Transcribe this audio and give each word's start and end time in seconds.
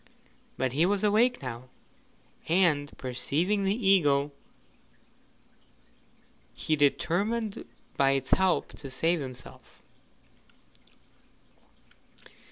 But 0.57 0.73
he 0.73 0.83
was 0.87 1.03
awake 1.03 1.43
now, 1.43 1.65
and 2.47 2.91
perceiving 2.97 3.63
the 3.65 3.87
eagle, 3.87 4.33
he 6.55 6.75
determined 6.75 7.65
by 7.97 8.13
its 8.13 8.31
help 8.31 8.69
to 8.69 8.89
save 8.89 9.19
himself. 9.19 9.83